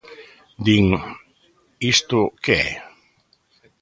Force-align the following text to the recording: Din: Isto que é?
Din: 0.65 0.87
Isto 1.93 2.19
que 2.43 2.53
é? 2.67 2.69